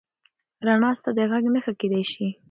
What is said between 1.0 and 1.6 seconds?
د غږ